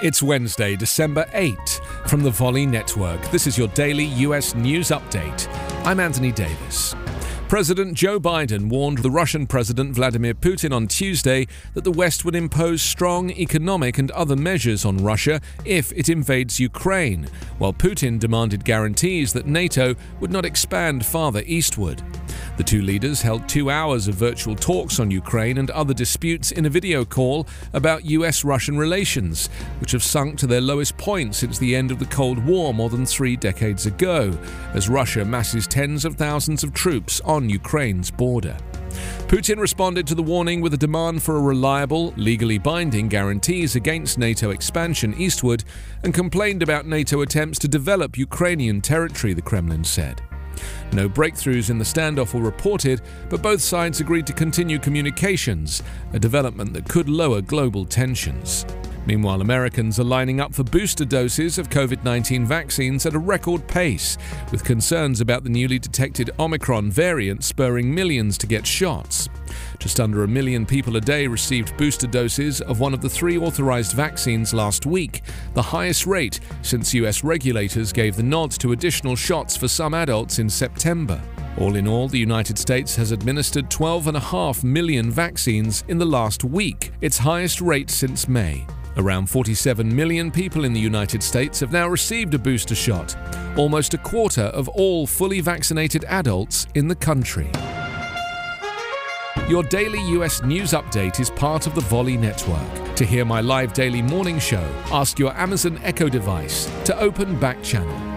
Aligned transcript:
It's 0.00 0.22
Wednesday, 0.22 0.76
December 0.76 1.28
8. 1.32 1.56
From 2.06 2.22
the 2.22 2.30
Volley 2.30 2.66
Network, 2.66 3.20
this 3.32 3.48
is 3.48 3.58
your 3.58 3.66
daily 3.68 4.04
US 4.04 4.54
news 4.54 4.90
update. 4.90 5.48
I'm 5.84 5.98
Anthony 5.98 6.30
Davis. 6.30 6.94
President 7.48 7.94
Joe 7.94 8.20
Biden 8.20 8.68
warned 8.68 8.98
the 8.98 9.10
Russian 9.10 9.46
President 9.46 9.94
Vladimir 9.94 10.34
Putin 10.34 10.70
on 10.72 10.86
Tuesday 10.86 11.46
that 11.74 11.82
the 11.82 11.90
West 11.90 12.24
would 12.24 12.36
impose 12.36 12.82
strong 12.82 13.30
economic 13.30 13.98
and 13.98 14.10
other 14.10 14.36
measures 14.36 14.84
on 14.84 14.98
Russia 14.98 15.40
if 15.64 15.90
it 15.92 16.08
invades 16.08 16.60
Ukraine, 16.60 17.26
while 17.56 17.72
Putin 17.72 18.20
demanded 18.20 18.64
guarantees 18.64 19.32
that 19.32 19.46
NATO 19.46 19.94
would 20.20 20.30
not 20.30 20.44
expand 20.44 21.06
farther 21.06 21.42
eastward. 21.46 22.02
The 22.58 22.64
two 22.64 22.82
leaders 22.82 23.22
held 23.22 23.48
two 23.48 23.70
hours 23.70 24.08
of 24.08 24.16
virtual 24.16 24.56
talks 24.56 24.98
on 24.98 25.12
Ukraine 25.12 25.58
and 25.58 25.70
other 25.70 25.94
disputes 25.94 26.50
in 26.50 26.66
a 26.66 26.68
video 26.68 27.04
call 27.04 27.46
about 27.72 28.04
US 28.04 28.44
Russian 28.44 28.76
relations, 28.76 29.46
which 29.80 29.92
have 29.92 30.02
sunk 30.02 30.38
to 30.38 30.48
their 30.48 30.60
lowest 30.60 30.98
point 30.98 31.36
since 31.36 31.56
the 31.56 31.76
end 31.76 31.92
of 31.92 32.00
the 32.00 32.06
Cold 32.06 32.44
War 32.44 32.74
more 32.74 32.90
than 32.90 33.06
three 33.06 33.36
decades 33.36 33.86
ago, 33.86 34.36
as 34.74 34.88
Russia 34.88 35.24
masses 35.24 35.68
tens 35.68 36.04
of 36.04 36.16
thousands 36.16 36.64
of 36.64 36.74
troops 36.74 37.20
on 37.20 37.48
Ukraine's 37.48 38.10
border. 38.10 38.56
Putin 39.28 39.60
responded 39.60 40.04
to 40.08 40.16
the 40.16 40.22
warning 40.22 40.60
with 40.60 40.74
a 40.74 40.78
demand 40.78 41.22
for 41.22 41.40
reliable, 41.40 42.12
legally 42.16 42.58
binding 42.58 43.06
guarantees 43.06 43.76
against 43.76 44.18
NATO 44.18 44.50
expansion 44.50 45.14
eastward 45.16 45.62
and 46.02 46.12
complained 46.12 46.64
about 46.64 46.86
NATO 46.86 47.22
attempts 47.22 47.60
to 47.60 47.68
develop 47.68 48.18
Ukrainian 48.18 48.80
territory, 48.80 49.32
the 49.32 49.42
Kremlin 49.42 49.84
said. 49.84 50.22
No 50.92 51.08
breakthroughs 51.08 51.70
in 51.70 51.78
the 51.78 51.84
standoff 51.84 52.34
were 52.34 52.40
reported, 52.40 53.00
but 53.28 53.42
both 53.42 53.60
sides 53.60 54.00
agreed 54.00 54.26
to 54.26 54.32
continue 54.32 54.78
communications, 54.78 55.82
a 56.12 56.18
development 56.18 56.72
that 56.72 56.88
could 56.88 57.08
lower 57.08 57.40
global 57.40 57.84
tensions. 57.84 58.64
Meanwhile, 59.08 59.40
Americans 59.40 59.98
are 59.98 60.04
lining 60.04 60.38
up 60.38 60.52
for 60.52 60.64
booster 60.64 61.06
doses 61.06 61.56
of 61.56 61.70
COVID 61.70 62.04
19 62.04 62.44
vaccines 62.44 63.06
at 63.06 63.14
a 63.14 63.18
record 63.18 63.66
pace, 63.66 64.18
with 64.52 64.62
concerns 64.62 65.22
about 65.22 65.44
the 65.44 65.48
newly 65.48 65.78
detected 65.78 66.28
Omicron 66.38 66.90
variant 66.90 67.42
spurring 67.42 67.94
millions 67.94 68.36
to 68.36 68.46
get 68.46 68.66
shots. 68.66 69.30
Just 69.78 69.98
under 69.98 70.24
a 70.24 70.28
million 70.28 70.66
people 70.66 70.96
a 70.96 71.00
day 71.00 71.26
received 71.26 71.74
booster 71.78 72.06
doses 72.06 72.60
of 72.60 72.80
one 72.80 72.92
of 72.92 73.00
the 73.00 73.08
three 73.08 73.38
authorized 73.38 73.92
vaccines 73.92 74.52
last 74.52 74.84
week, 74.84 75.22
the 75.54 75.62
highest 75.62 76.04
rate 76.04 76.40
since 76.60 76.92
US 76.92 77.24
regulators 77.24 77.94
gave 77.94 78.14
the 78.14 78.22
nod 78.22 78.50
to 78.60 78.72
additional 78.72 79.16
shots 79.16 79.56
for 79.56 79.68
some 79.68 79.94
adults 79.94 80.38
in 80.38 80.50
September. 80.50 81.18
All 81.56 81.76
in 81.76 81.88
all, 81.88 82.08
the 82.08 82.18
United 82.18 82.58
States 82.58 82.94
has 82.96 83.12
administered 83.12 83.70
12.5 83.70 84.64
million 84.64 85.10
vaccines 85.10 85.82
in 85.88 85.96
the 85.96 86.04
last 86.04 86.44
week, 86.44 86.92
its 87.00 87.16
highest 87.16 87.62
rate 87.62 87.88
since 87.88 88.28
May. 88.28 88.66
Around 88.98 89.30
47 89.30 89.94
million 89.94 90.28
people 90.28 90.64
in 90.64 90.72
the 90.72 90.80
United 90.80 91.22
States 91.22 91.60
have 91.60 91.70
now 91.70 91.86
received 91.86 92.34
a 92.34 92.38
booster 92.38 92.74
shot, 92.74 93.14
almost 93.56 93.94
a 93.94 93.98
quarter 93.98 94.42
of 94.42 94.68
all 94.70 95.06
fully 95.06 95.40
vaccinated 95.40 96.04
adults 96.06 96.66
in 96.74 96.88
the 96.88 96.96
country. 96.96 97.48
Your 99.48 99.62
daily 99.62 100.00
US 100.18 100.42
news 100.42 100.72
update 100.72 101.20
is 101.20 101.30
part 101.30 101.68
of 101.68 101.76
the 101.76 101.80
Volley 101.82 102.16
Network. 102.16 102.96
To 102.96 103.04
hear 103.06 103.24
my 103.24 103.40
live 103.40 103.72
daily 103.72 104.02
morning 104.02 104.40
show, 104.40 104.68
ask 104.90 105.16
your 105.16 105.32
Amazon 105.34 105.78
Echo 105.84 106.08
device 106.08 106.68
to 106.84 106.98
open 106.98 107.38
Back 107.38 107.62
Channel. 107.62 108.07